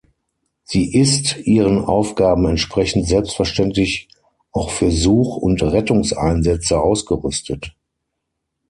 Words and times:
Sie 0.63 0.95
ist 0.95 1.37
ihren 1.45 1.85
Aufgaben 1.85 2.47
entsprechend 2.47 3.07
selbstverständlich 3.07 4.07
auch 4.51 4.71
für 4.71 4.89
Such- 4.89 5.37
und 5.37 5.61
Rettungseinsätze 5.61 6.79
ausgerüstet. 6.81 7.75